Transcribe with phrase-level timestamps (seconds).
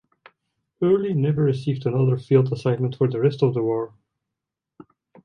[0.81, 3.93] Early never received another field assignment for the rest of the war.